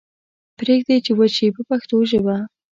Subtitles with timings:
[0.57, 2.35] پریږدئ چې وچ شي په پښتو ژبه.